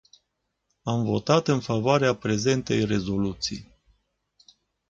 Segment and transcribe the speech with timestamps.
[0.83, 3.71] Am votat în favoarea prezentei rezoluții.